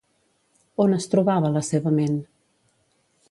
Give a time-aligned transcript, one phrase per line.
[0.85, 2.17] On es trobava la seva ment?